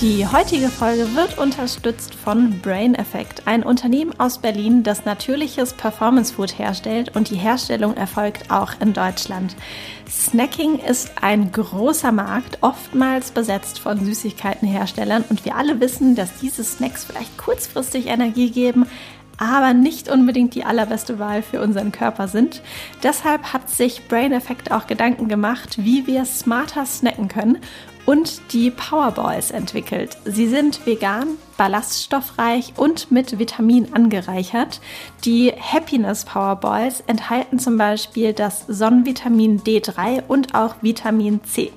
[0.00, 6.32] Die heutige Folge wird unterstützt von Brain Effect, ein Unternehmen aus Berlin, das natürliches Performance
[6.32, 9.54] Food herstellt und die Herstellung erfolgt auch in Deutschland.
[10.08, 16.64] Snacking ist ein großer Markt, oftmals besetzt von Süßigkeitenherstellern und wir alle wissen, dass diese
[16.64, 18.86] Snacks vielleicht kurzfristig Energie geben,
[19.36, 22.62] aber nicht unbedingt die allerbeste Wahl für unseren Körper sind.
[23.02, 27.58] Deshalb hat sich Brain Effect auch Gedanken gemacht, wie wir smarter snacken können
[28.06, 30.16] und die Powerballs entwickelt.
[30.24, 34.80] Sie sind vegan, ballaststoffreich und mit Vitamin angereichert.
[35.24, 41.72] Die Happiness Powerballs enthalten zum Beispiel das Sonnenvitamin D3 und auch Vitamin C.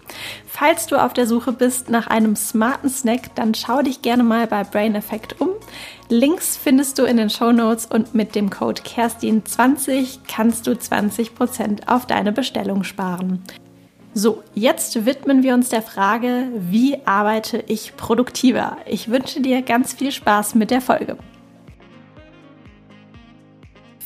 [0.46, 4.48] Falls du auf der Suche bist nach einem smarten Snack, dann schau dich gerne mal
[4.48, 5.50] bei Brain Effect um.
[6.10, 11.88] Links findest du in den Show Notes und mit dem Code Kerstin20 kannst du 20%
[11.88, 13.44] auf deine Bestellung sparen.
[14.16, 18.78] So, jetzt widmen wir uns der Frage, wie arbeite ich produktiver?
[18.86, 21.18] Ich wünsche dir ganz viel Spaß mit der Folge.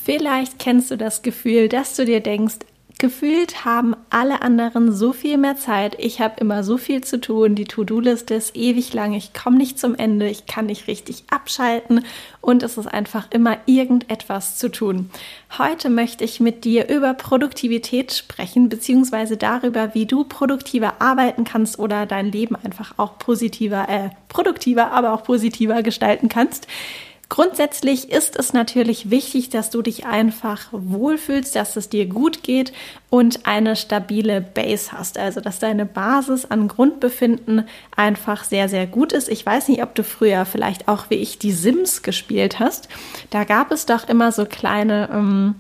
[0.06, 2.60] Vielleicht kennst du das Gefühl, dass du dir denkst,
[3.00, 5.96] Gefühlt haben alle anderen so viel mehr Zeit.
[6.00, 7.54] Ich habe immer so viel zu tun.
[7.54, 9.14] Die To-Do-Liste ist ewig lang.
[9.14, 10.28] Ich komme nicht zum Ende.
[10.28, 12.04] Ich kann nicht richtig abschalten.
[12.42, 15.12] Und es ist einfach immer irgendetwas zu tun.
[15.60, 21.78] Heute möchte ich mit dir über Produktivität sprechen, beziehungsweise darüber, wie du produktiver arbeiten kannst
[21.78, 26.68] oder dein Leben einfach auch positiver, äh, produktiver, aber auch positiver gestalten kannst.
[27.30, 32.72] Grundsätzlich ist es natürlich wichtig, dass du dich einfach wohlfühlst, dass es dir gut geht
[33.10, 35.18] und eine stabile Base hast.
[35.18, 39.28] Also, dass deine Basis an Grundbefinden einfach sehr, sehr gut ist.
[39.28, 42.88] Ich weiß nicht, ob du früher vielleicht auch wie ich die Sims gespielt hast.
[43.30, 45.10] Da gab es doch immer so kleine.
[45.12, 45.56] Ähm,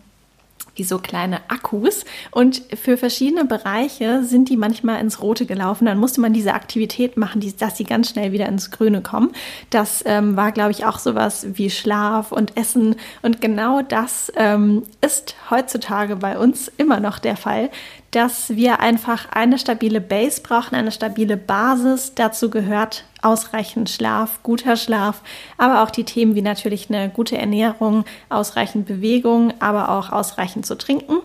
[0.77, 2.05] wie so kleine Akkus.
[2.31, 5.85] Und für verschiedene Bereiche sind die manchmal ins Rote gelaufen.
[5.85, 9.31] Dann musste man diese Aktivität machen, die, dass sie ganz schnell wieder ins Grüne kommen.
[9.69, 12.95] Das ähm, war, glaube ich, auch sowas wie Schlaf und Essen.
[13.21, 17.69] Und genau das ähm, ist heutzutage bei uns immer noch der Fall,
[18.12, 22.13] dass wir einfach eine stabile Base brauchen, eine stabile Basis.
[22.16, 25.22] Dazu gehört ausreichend Schlaf, guter Schlaf,
[25.57, 30.78] aber auch die Themen wie natürlich eine gute Ernährung, ausreichend Bewegung, aber auch ausreichend zu
[30.78, 31.17] trinken.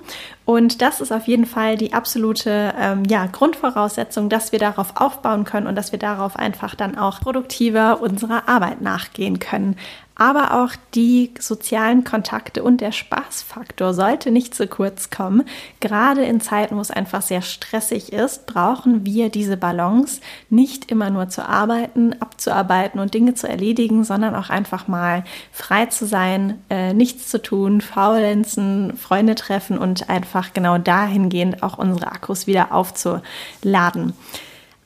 [0.45, 5.45] Und das ist auf jeden Fall die absolute ähm, ja, Grundvoraussetzung, dass wir darauf aufbauen
[5.45, 9.77] können und dass wir darauf einfach dann auch produktiver unserer Arbeit nachgehen können.
[10.15, 15.45] Aber auch die sozialen Kontakte und der Spaßfaktor sollte nicht zu kurz kommen.
[15.81, 21.11] Gerade in Zeiten, wo es einfach sehr stressig ist, brauchen wir diese Balance, nicht immer
[21.11, 26.63] nur zu arbeiten, abzuarbeiten und Dinge zu erledigen, sondern auch einfach mal frei zu sein,
[26.69, 32.73] äh, nichts zu tun, faulenzen, Freunde treffen und einfach genau dahingehend auch unsere Akkus wieder
[32.73, 34.13] aufzuladen.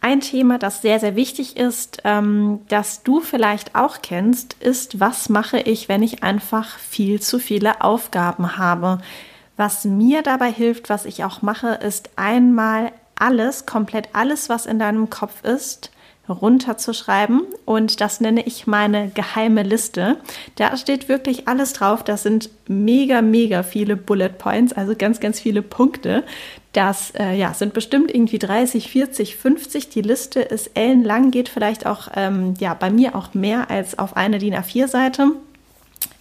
[0.01, 5.29] Ein Thema, das sehr, sehr wichtig ist, ähm, das du vielleicht auch kennst, ist, was
[5.29, 8.99] mache ich, wenn ich einfach viel zu viele Aufgaben habe?
[9.57, 14.79] Was mir dabei hilft, was ich auch mache, ist einmal alles, komplett alles, was in
[14.79, 15.91] deinem Kopf ist,
[16.29, 20.17] runterzuschreiben und das nenne ich meine geheime Liste.
[20.57, 22.03] Da steht wirklich alles drauf.
[22.03, 26.25] Das sind mega, mega viele Bullet Points, also ganz, ganz viele Punkte.
[26.73, 29.89] Das äh, ja, sind bestimmt irgendwie 30, 40, 50.
[29.89, 34.17] Die Liste ist ellenlang, geht vielleicht auch ähm, ja, bei mir auch mehr als auf
[34.17, 35.33] eine DIN A4-Seite.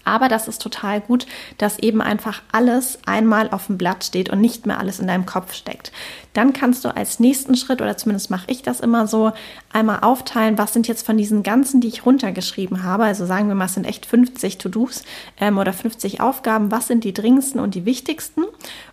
[0.05, 1.25] Aber das ist total gut,
[1.57, 5.25] dass eben einfach alles einmal auf dem Blatt steht und nicht mehr alles in deinem
[5.25, 5.91] Kopf steckt.
[6.33, 9.33] Dann kannst du als nächsten Schritt, oder zumindest mache ich das immer so,
[9.73, 13.03] einmal aufteilen, was sind jetzt von diesen ganzen, die ich runtergeschrieben habe.
[13.03, 15.03] Also sagen wir mal, es sind echt 50 To-Dos
[15.39, 16.72] ähm, oder 50 Aufgaben.
[16.72, 18.43] Was sind die dringendsten und die wichtigsten?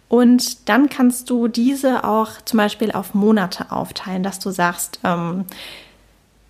[0.08, 5.44] Und dann kannst du diese auch zum Beispiel auf Monate aufteilen, dass du sagst, ähm,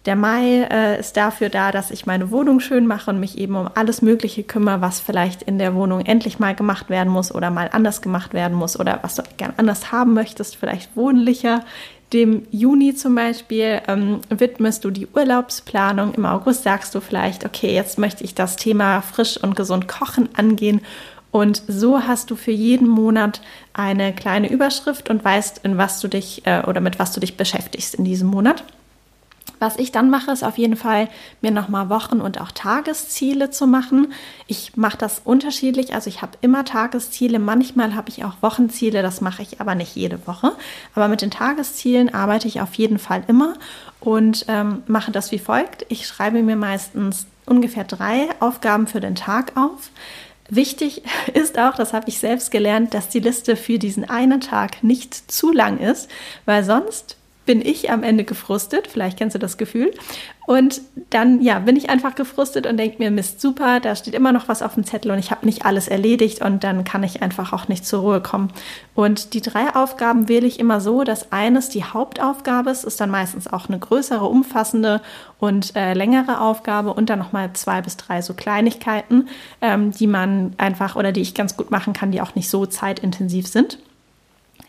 [0.05, 3.55] der Mai äh, ist dafür da, dass ich meine Wohnung schön mache und mich eben
[3.55, 7.51] um alles Mögliche kümmere, was vielleicht in der Wohnung endlich mal gemacht werden muss oder
[7.51, 11.65] mal anders gemacht werden muss oder was du gern anders haben möchtest, vielleicht wohnlicher.
[12.13, 16.15] Dem Juni zum Beispiel ähm, widmest du die Urlaubsplanung.
[16.15, 20.29] Im August sagst du vielleicht, okay, jetzt möchte ich das Thema frisch und gesund kochen
[20.35, 20.83] angehen.
[21.31, 23.41] Und so hast du für jeden Monat
[23.73, 27.39] eine kleine Überschrift und weißt, in was du dich äh, oder mit was du dich
[27.39, 28.65] beschäftigst in diesem Monat.
[29.63, 31.09] Was ich dann mache, ist auf jeden Fall
[31.41, 34.13] mir nochmal Wochen- und auch Tagesziele zu machen.
[34.49, 35.95] Ich mache das unterschiedlich.
[35.95, 37.39] Also ich habe immer Tagesziele.
[37.39, 39.03] Manchmal habe ich auch Wochenziele.
[39.03, 40.57] Das mache ich aber nicht jede Woche.
[40.97, 43.55] Aber mit den Tageszielen arbeite ich auf jeden Fall immer
[44.01, 45.87] und ähm, mache das wie folgt.
[45.91, 49.93] Ich schreibe mir meistens ungefähr drei Aufgaben für den Tag auf.
[50.49, 51.05] Wichtig
[51.35, 55.31] ist auch, das habe ich selbst gelernt, dass die Liste für diesen einen Tag nicht
[55.31, 56.11] zu lang ist,
[56.47, 58.87] weil sonst bin ich am Ende gefrustet.
[58.87, 59.93] Vielleicht kennst du das Gefühl.
[60.47, 60.81] Und
[61.11, 64.49] dann, ja, bin ich einfach gefrustet und denke mir, Mist, super, da steht immer noch
[64.49, 67.53] was auf dem Zettel und ich habe nicht alles erledigt und dann kann ich einfach
[67.53, 68.53] auch nicht zur Ruhe kommen.
[68.95, 73.11] Und die drei Aufgaben wähle ich immer so, dass eines die Hauptaufgabe ist, ist dann
[73.11, 75.01] meistens auch eine größere, umfassende
[75.39, 79.29] und äh, längere Aufgabe und dann nochmal zwei bis drei so Kleinigkeiten,
[79.61, 82.67] ähm, die man einfach oder die ich ganz gut machen kann, die auch nicht so
[82.67, 83.79] zeitintensiv sind.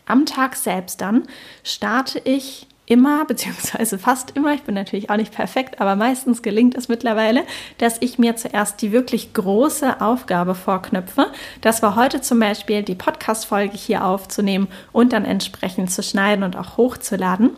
[0.06, 1.24] Am Tag selbst dann
[1.62, 6.76] starte ich immer, beziehungsweise fast immer, ich bin natürlich auch nicht perfekt, aber meistens gelingt
[6.76, 7.44] es mittlerweile,
[7.78, 11.28] dass ich mir zuerst die wirklich große Aufgabe vorknöpfe.
[11.60, 16.56] Das war heute zum Beispiel die Podcast-Folge hier aufzunehmen und dann entsprechend zu schneiden und
[16.56, 17.50] auch hochzuladen.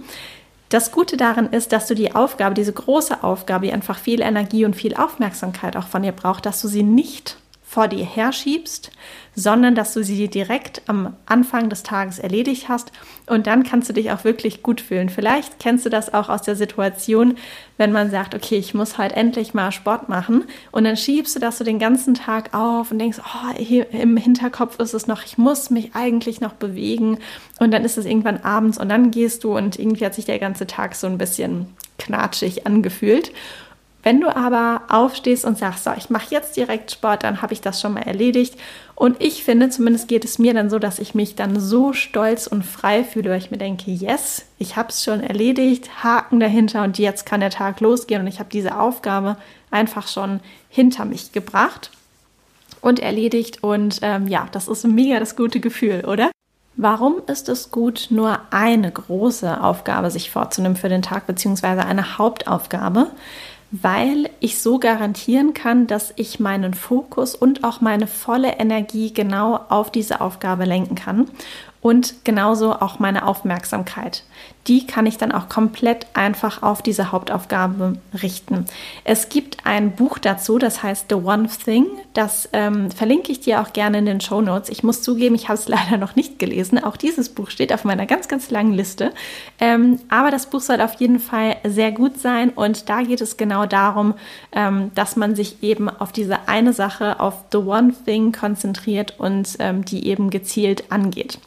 [0.69, 4.65] Das Gute daran ist, dass du die Aufgabe, diese große Aufgabe, die einfach viel Energie
[4.65, 7.37] und viel Aufmerksamkeit auch von dir braucht, dass du sie nicht
[7.77, 8.91] vor dir herschiebst,
[9.35, 12.91] sondern dass du sie direkt am Anfang des Tages erledigt hast
[13.27, 15.11] und dann kannst du dich auch wirklich gut fühlen.
[15.11, 17.35] Vielleicht kennst du das auch aus der Situation,
[17.77, 21.39] wenn man sagt, okay, ich muss heute endlich mal Sport machen und dann schiebst du
[21.39, 23.63] das so den ganzen Tag auf und denkst, oh,
[23.93, 27.19] im Hinterkopf ist es noch, ich muss mich eigentlich noch bewegen
[27.61, 30.39] und dann ist es irgendwann abends und dann gehst du und irgendwie hat sich der
[30.39, 31.67] ganze Tag so ein bisschen
[31.99, 33.33] knatschig angefühlt.
[34.07, 37.61] Wenn du aber aufstehst und sagst, so, ich mache jetzt direkt Sport, dann habe ich
[37.61, 38.55] das schon mal erledigt.
[38.95, 42.47] Und ich finde, zumindest geht es mir dann so, dass ich mich dann so stolz
[42.47, 46.85] und frei fühle, weil ich mir denke, yes, ich habe es schon erledigt, Haken dahinter
[46.85, 49.39] und jetzt kann der Tag losgehen und ich habe diese Aufgabe
[49.73, 50.39] einfach schon
[50.69, 51.91] hinter mich gebracht
[52.83, 53.65] und erledigt.
[53.65, 56.31] Und ähm, ja, das ist mega das gute Gefühl, oder?
[56.77, 62.19] Warum ist es gut, nur eine große Aufgabe sich vorzunehmen für den Tag, beziehungsweise eine
[62.19, 63.09] Hauptaufgabe?
[63.83, 69.61] Weil ich so garantieren kann, dass ich meinen Fokus und auch meine volle Energie genau
[69.69, 71.29] auf diese Aufgabe lenken kann
[71.87, 74.25] und genauso auch meine Aufmerksamkeit.
[74.67, 78.65] Die kann ich dann auch komplett einfach auf diese Hauptaufgabe richten.
[79.05, 81.87] Es gibt ein Buch dazu, das heißt The One Thing.
[82.13, 84.69] Das ähm, verlinke ich dir auch gerne in den Show Notes.
[84.69, 86.83] Ich muss zugeben, ich habe es leider noch nicht gelesen.
[86.83, 89.13] Auch dieses Buch steht auf meiner ganz, ganz langen Liste.
[89.61, 93.37] Ähm, aber das Buch soll auf jeden Fall sehr gut sein und da geht es
[93.37, 94.15] genau darum,
[94.51, 99.55] ähm, dass man sich eben auf diese eine Sache, auf The One Thing konzentriert und
[99.61, 101.39] ähm, die eben gezielt angeht.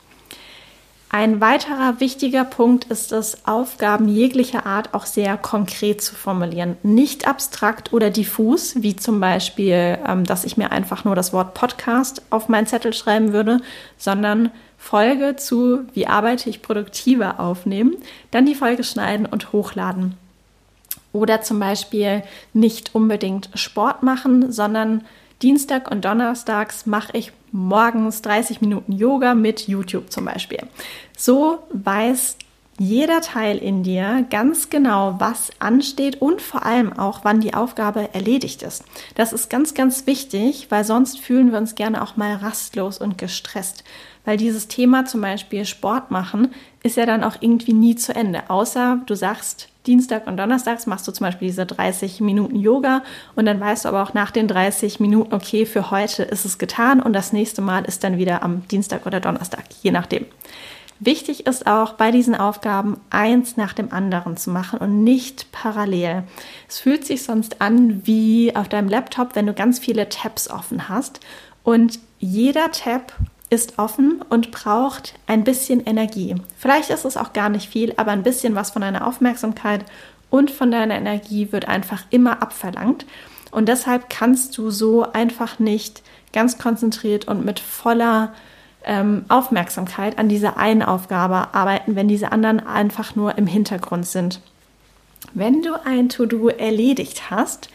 [1.11, 6.77] Ein weiterer wichtiger Punkt ist es, Aufgaben jeglicher Art auch sehr konkret zu formulieren.
[6.83, 11.55] Nicht abstrakt oder diffus, wie zum Beispiel, ähm, dass ich mir einfach nur das Wort
[11.55, 13.59] Podcast auf meinen Zettel schreiben würde,
[13.97, 17.97] sondern Folge zu, wie arbeite ich produktiver aufnehmen,
[18.29, 20.15] dann die Folge schneiden und hochladen.
[21.11, 22.21] Oder zum Beispiel
[22.53, 25.03] nicht unbedingt Sport machen, sondern
[25.41, 30.59] Dienstag und Donnerstags mache ich morgens 30 Minuten Yoga mit YouTube zum Beispiel.
[31.17, 32.37] So weiß
[32.77, 38.13] jeder Teil in dir ganz genau, was ansteht und vor allem auch, wann die Aufgabe
[38.13, 38.83] erledigt ist.
[39.15, 43.17] Das ist ganz, ganz wichtig, weil sonst fühlen wir uns gerne auch mal rastlos und
[43.17, 43.83] gestresst.
[44.25, 48.49] Weil dieses Thema zum Beispiel Sport machen ist ja dann auch irgendwie nie zu Ende.
[48.49, 53.01] Außer du sagst, Dienstag und Donnerstags machst du zum Beispiel diese 30 Minuten Yoga
[53.35, 56.57] und dann weißt du aber auch nach den 30 Minuten, okay, für heute ist es
[56.57, 60.25] getan und das nächste Mal ist dann wieder am Dienstag oder Donnerstag, je nachdem.
[61.01, 66.23] Wichtig ist auch bei diesen Aufgaben eins nach dem anderen zu machen und nicht parallel.
[66.67, 70.89] Es fühlt sich sonst an wie auf deinem Laptop, wenn du ganz viele Tabs offen
[70.89, 71.21] hast
[71.63, 73.13] und jeder Tab
[73.49, 76.35] ist offen und braucht ein bisschen Energie.
[76.57, 79.85] Vielleicht ist es auch gar nicht viel, aber ein bisschen was von deiner Aufmerksamkeit
[80.29, 83.05] und von deiner Energie wird einfach immer abverlangt.
[83.51, 86.03] Und deshalb kannst du so einfach nicht
[86.33, 88.33] ganz konzentriert und mit voller
[88.83, 94.41] ähm, Aufmerksamkeit an dieser einen Aufgabe arbeiten, wenn diese anderen einfach nur im Hintergrund sind.
[95.33, 97.69] Wenn du ein To-Do erledigt hast,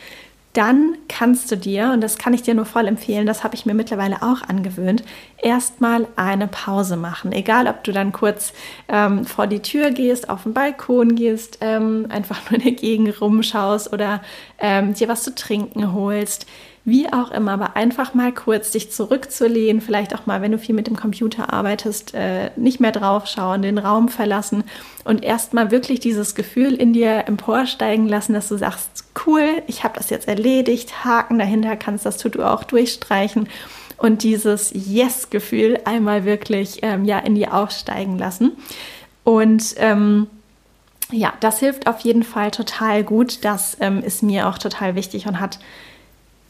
[0.54, 3.66] dann kannst du dir, und das kann ich dir nur voll empfehlen, das habe ich
[3.66, 5.02] mir mittlerweile auch angewöhnt,
[5.42, 7.32] erstmal eine Pause machen.
[7.32, 8.52] Egal, ob du dann kurz
[8.88, 13.20] ähm, vor die Tür gehst, auf den Balkon gehst, ähm, einfach nur in der Gegend
[13.20, 14.22] rumschaust oder
[14.58, 16.46] ähm, dir was zu trinken holst.
[16.86, 20.74] Wie auch immer, aber einfach mal kurz dich zurückzulehnen, vielleicht auch mal, wenn du viel
[20.74, 24.64] mit dem Computer arbeitest, äh, nicht mehr draufschauen, den Raum verlassen
[25.04, 29.96] und erstmal wirklich dieses Gefühl in dir emporsteigen lassen, dass du sagst, cool, ich habe
[29.96, 33.48] das jetzt erledigt, Haken dahinter, kannst das To-Do auch durchstreichen
[33.96, 38.52] und dieses Yes-Gefühl einmal wirklich ähm, ja, in dir aufsteigen lassen.
[39.22, 40.26] Und ähm,
[41.10, 43.44] ja, das hilft auf jeden Fall total gut.
[43.44, 45.58] Das ähm, ist mir auch total wichtig und hat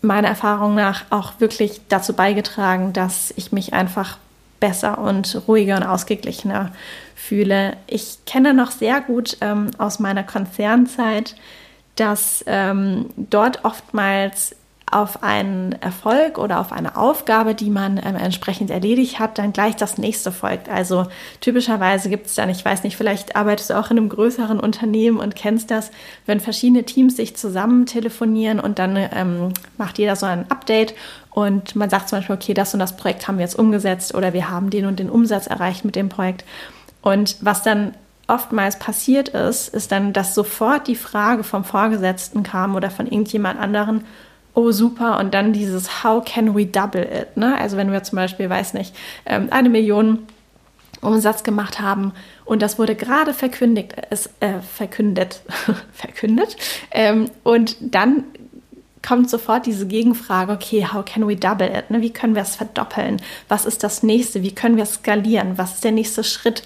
[0.04, 4.18] meiner Erfahrung nach auch wirklich dazu beigetragen, dass ich mich einfach
[4.60, 6.72] besser und ruhiger und ausgeglichener
[7.14, 7.76] fühle.
[7.86, 11.34] Ich kenne noch sehr gut ähm, aus meiner Konzernzeit,
[11.96, 14.56] dass ähm, dort oftmals
[14.94, 19.74] auf einen Erfolg oder auf eine Aufgabe, die man ähm, entsprechend erledigt hat, dann gleich
[19.74, 20.68] das nächste folgt.
[20.68, 21.06] Also
[21.40, 25.18] typischerweise gibt es dann, ich weiß nicht, vielleicht arbeitest du auch in einem größeren Unternehmen
[25.18, 25.90] und kennst das,
[26.26, 30.94] wenn verschiedene Teams sich zusammen telefonieren und dann ähm, macht jeder so ein Update
[31.30, 34.32] und man sagt zum Beispiel, okay, das und das Projekt haben wir jetzt umgesetzt oder
[34.32, 36.44] wir haben den und den Umsatz erreicht mit dem Projekt.
[37.02, 37.94] Und was dann
[38.28, 43.58] oftmals passiert ist, ist dann, dass sofort die Frage vom Vorgesetzten kam oder von irgendjemand
[43.58, 44.04] anderen,
[44.54, 47.36] oh super, und dann dieses How can we double it?
[47.36, 47.58] Ne?
[47.58, 48.94] Also wenn wir zum Beispiel, weiß nicht,
[49.26, 50.20] ähm, eine Million
[51.00, 52.12] Umsatz gemacht haben
[52.44, 55.42] und das wurde gerade verkündigt, es, äh, verkündet,
[55.92, 56.56] verkündet,
[56.90, 58.24] ähm, und dann
[59.06, 61.90] kommt sofort diese Gegenfrage, okay, how can we double it?
[61.90, 62.00] Ne?
[62.00, 63.20] Wie können wir es verdoppeln?
[63.48, 64.42] Was ist das nächste?
[64.42, 65.58] Wie können wir skalieren?
[65.58, 66.62] Was ist der nächste Schritt?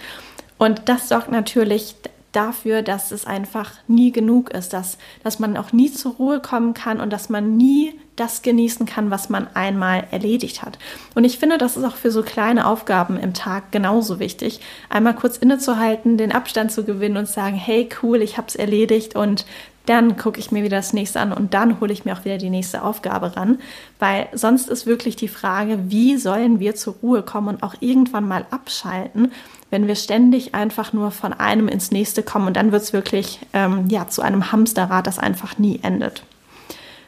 [0.56, 1.96] Und das sorgt natürlich
[2.32, 6.74] dafür, dass es einfach nie genug ist, dass, dass man auch nie zur Ruhe kommen
[6.74, 10.78] kann und dass man nie das genießen kann, was man einmal erledigt hat.
[11.14, 15.14] Und ich finde, das ist auch für so kleine Aufgaben im Tag genauso wichtig, einmal
[15.14, 19.46] kurz innezuhalten, den Abstand zu gewinnen und sagen, hey, cool, ich habe es erledigt und
[19.86, 22.36] dann gucke ich mir wieder das nächste an und dann hole ich mir auch wieder
[22.36, 23.58] die nächste Aufgabe ran,
[23.98, 28.28] weil sonst ist wirklich die Frage, wie sollen wir zur Ruhe kommen und auch irgendwann
[28.28, 29.32] mal abschalten
[29.70, 33.40] wenn wir ständig einfach nur von einem ins nächste kommen und dann wird es wirklich
[33.52, 36.22] ähm, ja, zu einem Hamsterrad, das einfach nie endet.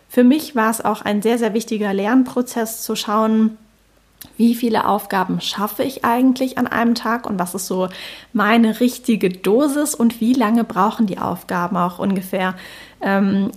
[0.09, 3.57] Für mich war es auch ein sehr, sehr wichtiger Lernprozess zu schauen,
[4.37, 7.89] wie viele Aufgaben schaffe ich eigentlich an einem Tag und was ist so
[8.33, 12.55] meine richtige Dosis und wie lange brauchen die Aufgaben auch ungefähr.
[13.01, 13.51] Ähm,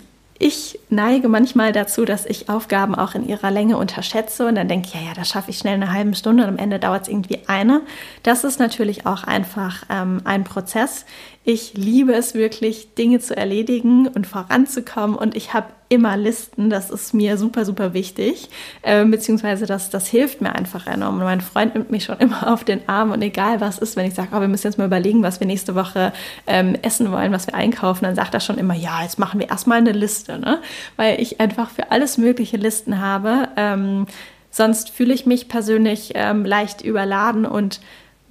[0.44, 4.90] ich neige manchmal dazu, dass ich Aufgaben auch in ihrer Länge unterschätze und dann denke
[4.94, 7.40] ja, ja, das schaffe ich schnell eine halbe Stunde und am Ende dauert es irgendwie
[7.48, 7.82] eine.
[8.24, 11.06] Das ist natürlich auch einfach ähm, ein Prozess.
[11.46, 16.70] Ich liebe es wirklich, Dinge zu erledigen und voranzukommen und ich habe immer Listen.
[16.70, 18.50] Das ist mir super, super wichtig,
[18.82, 21.16] äh, beziehungsweise das, das hilft mir einfach enorm.
[21.18, 24.06] Und mein Freund nimmt mich schon immer auf den Arm und egal was ist, wenn
[24.06, 26.14] ich sage, oh, wir müssen jetzt mal überlegen, was wir nächste Woche
[26.48, 29.50] ähm, essen wollen, was wir einkaufen, dann sagt er schon immer, ja, jetzt machen wir
[29.50, 30.62] erstmal eine Liste, ne?
[30.96, 33.50] weil ich einfach für alles mögliche Listen habe.
[33.58, 34.08] Ähm,
[34.50, 37.82] sonst fühle ich mich persönlich ähm, leicht überladen und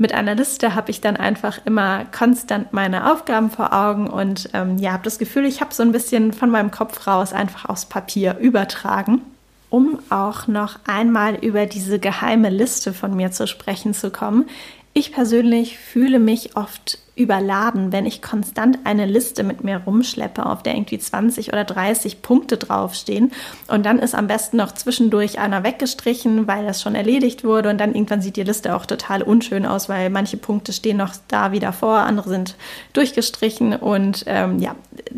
[0.02, 4.76] mit einer Liste habe ich dann einfach immer konstant meine Aufgaben vor Augen und ähm,
[4.78, 7.86] ja, habe das Gefühl, ich habe so ein bisschen von meinem Kopf raus einfach aufs
[7.86, 9.22] Papier übertragen.
[9.70, 14.46] Um auch noch einmal über diese geheime Liste von mir zu sprechen zu kommen.
[14.92, 20.62] Ich persönlich fühle mich oft überladen, wenn ich konstant eine Liste mit mir rumschleppe, auf
[20.62, 23.32] der irgendwie 20 oder 30 Punkte draufstehen
[23.68, 27.78] und dann ist am besten noch zwischendurch einer weggestrichen, weil das schon erledigt wurde und
[27.78, 31.52] dann irgendwann sieht die Liste auch total unschön aus, weil manche Punkte stehen noch da
[31.52, 32.56] wieder vor, andere sind
[32.94, 34.74] durchgestrichen und ähm, ja,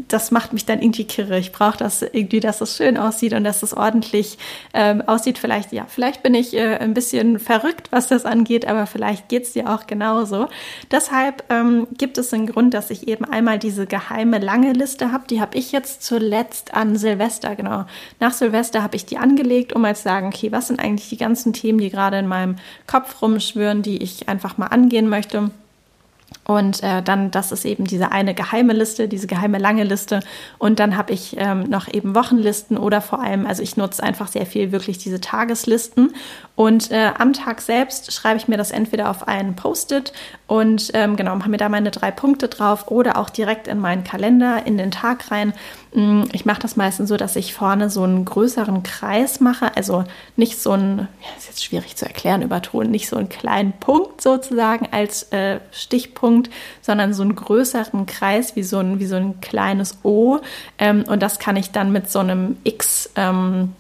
[0.09, 1.39] das macht mich dann irgendwie kirre.
[1.39, 4.39] Ich brauche das irgendwie, dass es schön aussieht und dass es ordentlich
[4.73, 5.39] ähm, aussieht.
[5.39, 9.45] Vielleicht, ja, vielleicht bin ich äh, ein bisschen verrückt, was das angeht, aber vielleicht geht
[9.45, 10.49] es dir auch genauso.
[10.91, 15.25] Deshalb ähm, gibt es einen Grund, dass ich eben einmal diese geheime lange Liste habe.
[15.29, 17.85] Die habe ich jetzt zuletzt an Silvester, genau.
[18.21, 21.17] Nach Silvester habe ich die angelegt, um mal zu sagen, okay, was sind eigentlich die
[21.17, 25.51] ganzen Themen, die gerade in meinem Kopf rumschwören, die ich einfach mal angehen möchte.
[26.47, 30.21] Und äh, dann, das ist eben diese eine geheime Liste, diese geheime lange Liste.
[30.59, 34.29] Und dann habe ich ähm, noch eben Wochenlisten oder vor allem, also ich nutze einfach
[34.29, 36.15] sehr viel wirklich diese Tageslisten.
[36.57, 40.13] Und äh, am Tag selbst schreibe ich mir das entweder auf einen Post-it
[40.47, 44.05] und ähm, genau, mache mir da meine drei Punkte drauf oder auch direkt in meinen
[44.05, 45.53] Kalender, in den Tag rein.
[45.95, 50.05] Mm, ich mache das meistens so, dass ich vorne so einen größeren Kreis mache, also
[50.37, 53.73] nicht so ein, ja, ist jetzt schwierig zu erklären über Ton, nicht so einen kleinen
[53.73, 56.51] Punkt sozusagen als äh, Stichpunkt,
[56.83, 60.39] sondern so einen größeren Kreis wie so ein, wie so ein kleines O.
[60.79, 63.73] Ähm, und das kann ich dann mit so einem X ähm,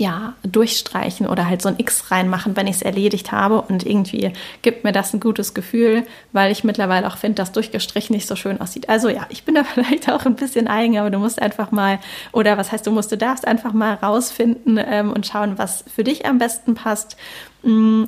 [0.00, 3.60] ja, durchstreichen oder halt so ein X reinmachen, wenn ich es erledigt habe.
[3.60, 8.16] Und irgendwie gibt mir das ein gutes Gefühl, weil ich mittlerweile auch finde, dass durchgestrichen
[8.16, 8.88] nicht so schön aussieht.
[8.88, 11.98] Also ja, ich bin da vielleicht auch ein bisschen eigen, aber du musst einfach mal,
[12.32, 16.02] oder was heißt du musst, du darfst einfach mal rausfinden ähm, und schauen, was für
[16.02, 17.18] dich am besten passt.
[17.62, 18.04] Mm,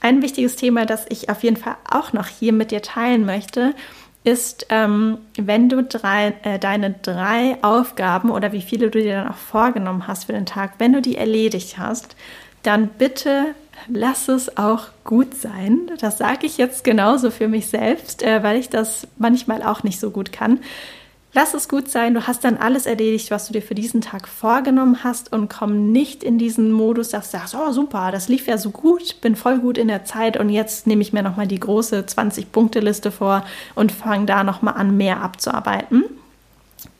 [0.00, 3.74] ein wichtiges Thema, das ich auf jeden Fall auch noch hier mit dir teilen möchte,
[4.28, 9.28] ist, ähm, wenn du drei, äh, deine drei Aufgaben oder wie viele du dir dann
[9.28, 12.14] auch vorgenommen hast für den Tag, wenn du die erledigt hast,
[12.62, 13.54] dann bitte
[13.88, 15.90] lass es auch gut sein.
[16.00, 19.98] Das sage ich jetzt genauso für mich selbst, äh, weil ich das manchmal auch nicht
[19.98, 20.60] so gut kann.
[21.34, 24.26] Lass es gut sein, du hast dann alles erledigt, was du dir für diesen Tag
[24.26, 28.46] vorgenommen hast und komm nicht in diesen Modus, dass du sagst, oh super, das lief
[28.46, 31.46] ja so gut, bin voll gut in der Zeit und jetzt nehme ich mir nochmal
[31.46, 33.44] die große 20-Punkte-Liste vor
[33.74, 36.04] und fange da nochmal an, mehr abzuarbeiten.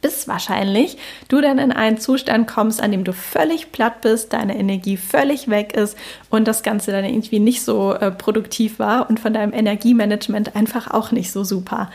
[0.03, 4.59] Bis wahrscheinlich du dann in einen Zustand kommst, an dem du völlig platt bist, deine
[4.59, 5.97] Energie völlig weg ist
[6.31, 10.91] und das Ganze dann irgendwie nicht so äh, produktiv war und von deinem Energiemanagement einfach
[10.91, 11.91] auch nicht so super.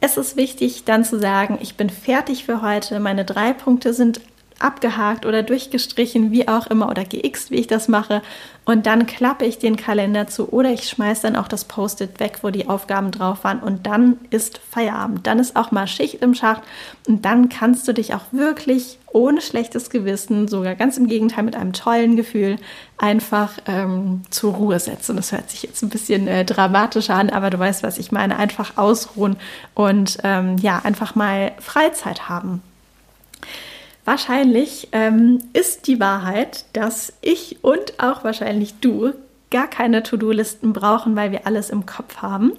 [0.00, 4.20] Es ist wichtig, dann zu sagen, ich bin fertig für heute, meine drei Punkte sind
[4.58, 8.22] abgehakt oder durchgestrichen, wie auch immer, oder geixt, wie ich das mache.
[8.64, 12.40] Und dann klappe ich den Kalender zu oder ich schmeiße dann auch das Post-it weg,
[12.42, 13.60] wo die Aufgaben drauf waren.
[13.60, 15.26] Und dann ist Feierabend.
[15.26, 16.62] Dann ist auch mal Schicht im Schacht.
[17.06, 21.56] Und dann kannst du dich auch wirklich ohne schlechtes Gewissen, sogar ganz im Gegenteil mit
[21.56, 22.58] einem tollen Gefühl,
[22.98, 25.16] einfach ähm, zur Ruhe setzen.
[25.16, 28.36] Das hört sich jetzt ein bisschen äh, dramatischer an, aber du weißt, was ich meine.
[28.36, 29.36] Einfach ausruhen
[29.74, 32.62] und ähm, ja, einfach mal Freizeit haben.
[34.08, 39.12] Wahrscheinlich ähm, ist die Wahrheit, dass ich und auch wahrscheinlich du
[39.50, 42.52] gar keine To-Do-Listen brauchen, weil wir alles im Kopf haben.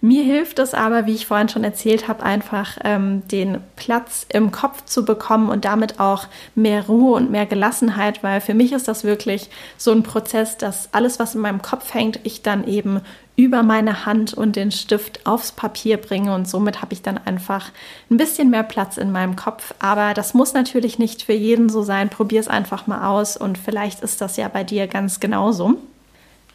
[0.00, 4.50] Mir hilft es aber, wie ich vorhin schon erzählt habe, einfach ähm, den Platz im
[4.50, 8.88] Kopf zu bekommen und damit auch mehr Ruhe und mehr Gelassenheit, weil für mich ist
[8.88, 9.48] das wirklich
[9.78, 13.00] so ein Prozess, dass alles, was in meinem Kopf hängt, ich dann eben
[13.36, 17.70] über meine Hand und den Stift aufs Papier bringe und somit habe ich dann einfach
[18.10, 19.74] ein bisschen mehr Platz in meinem Kopf.
[19.80, 22.10] Aber das muss natürlich nicht für jeden so sein.
[22.10, 25.78] Probier es einfach mal aus und vielleicht ist das ja bei dir ganz genauso.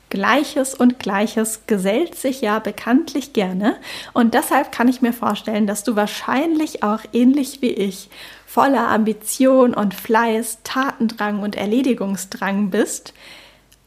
[0.10, 3.76] Gleiches und Gleiches gesellt sich ja bekanntlich gerne.
[4.14, 8.10] Und deshalb kann ich mir vorstellen, dass du wahrscheinlich auch ähnlich wie ich
[8.46, 13.14] voller Ambition und Fleiß, Tatendrang und Erledigungsdrang bist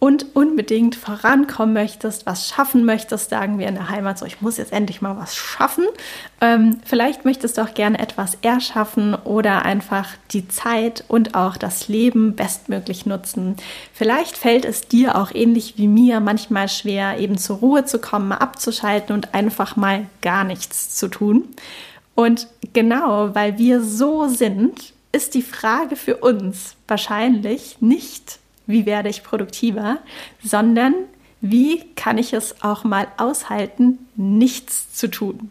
[0.02, 4.56] und unbedingt vorankommen möchtest, was schaffen möchtest, sagen wir in der Heimat so, ich muss
[4.56, 5.84] jetzt endlich mal was schaffen.
[6.41, 11.86] Ähm, vielleicht möchtest du auch gerne etwas erschaffen oder einfach die Zeit und auch das
[11.86, 13.54] Leben bestmöglich nutzen.
[13.93, 18.32] Vielleicht fällt es dir auch ähnlich wie mir manchmal schwer, eben zur Ruhe zu kommen,
[18.32, 21.45] abzuschalten und einfach mal gar nichts zu tun.
[22.17, 28.41] Und genau, weil wir so sind, ist die Frage für uns wahrscheinlich nicht,
[28.73, 29.99] wie werde ich produktiver,
[30.43, 30.95] sondern
[31.41, 35.50] wie kann ich es auch mal aushalten, nichts zu tun.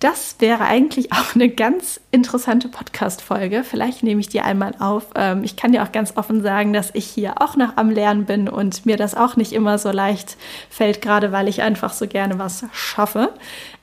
[0.00, 3.64] Das wäre eigentlich auch eine ganz interessante Podcast-Folge.
[3.64, 5.08] Vielleicht nehme ich die einmal auf.
[5.14, 8.24] Ähm, ich kann dir auch ganz offen sagen, dass ich hier auch noch am Lernen
[8.24, 10.36] bin und mir das auch nicht immer so leicht
[10.70, 13.34] fällt, gerade weil ich einfach so gerne was schaffe.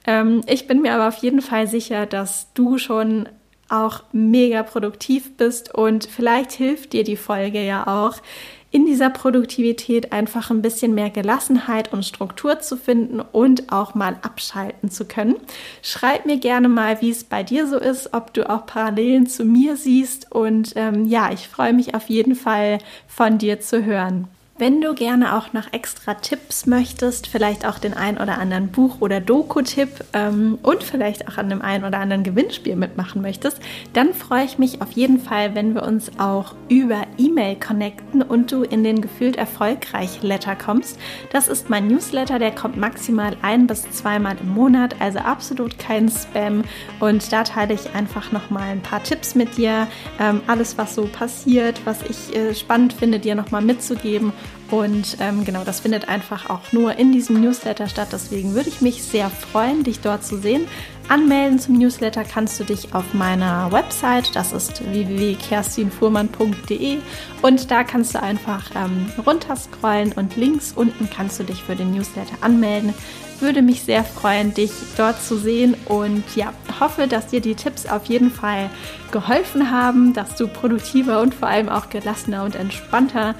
[0.07, 3.29] Ähm, ich bin mir aber auf jeden Fall sicher, dass du schon
[3.69, 8.21] auch mega produktiv bist und vielleicht hilft dir die Folge ja auch,
[8.75, 14.17] in dieser Produktivität einfach ein bisschen mehr Gelassenheit und Struktur zu finden und auch mal
[14.21, 15.37] abschalten zu können.
[15.81, 19.45] Schreib mir gerne mal, wie es bei dir so ist, ob du auch Parallelen zu
[19.45, 24.27] mir siehst und ähm, ja, ich freue mich auf jeden Fall von dir zu hören.
[24.57, 29.01] Wenn du gerne auch noch extra Tipps möchtest, vielleicht auch den ein oder anderen Buch-
[29.01, 33.59] oder Doku-Tipp ähm, und vielleicht auch an dem ein oder anderen Gewinnspiel mitmachen möchtest,
[33.91, 38.49] dann freue ich mich auf jeden Fall, wenn wir uns auch über E-Mail connecten und
[38.49, 40.97] du in den gefühlt erfolgreich Letter kommst.
[41.33, 46.07] Das ist mein Newsletter, der kommt maximal ein bis zweimal im Monat, also absolut kein
[46.07, 46.63] Spam.
[47.01, 51.07] Und da teile ich einfach nochmal ein paar Tipps mit dir, ähm, alles was so
[51.07, 54.31] passiert, was ich äh, spannend finde, dir nochmal mitzugeben
[54.71, 58.07] und ähm, genau, das findet einfach auch nur in diesem Newsletter statt.
[58.11, 60.65] Deswegen würde ich mich sehr freuen, dich dort zu sehen.
[61.07, 66.97] Anmelden zum Newsletter kannst du dich auf meiner Website, das ist www.kerstinfuhrmann.de
[67.43, 71.93] und da kannst du einfach ähm, runterscrollen und links unten kannst du dich für den
[71.93, 72.95] Newsletter anmelden.
[73.39, 77.85] Würde mich sehr freuen, dich dort zu sehen und ja, hoffe, dass dir die Tipps
[77.85, 78.71] auf jeden Fall
[79.11, 83.35] geholfen haben, dass du produktiver und vor allem auch gelassener und entspannter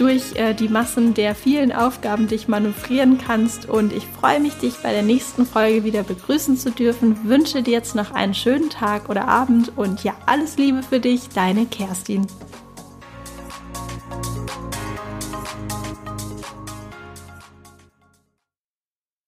[0.00, 3.68] durch äh, die Massen der vielen Aufgaben dich manövrieren kannst.
[3.68, 7.28] Und ich freue mich, dich bei der nächsten Folge wieder begrüßen zu dürfen.
[7.28, 11.28] Wünsche dir jetzt noch einen schönen Tag oder Abend und ja, alles Liebe für dich,
[11.30, 12.26] deine Kerstin.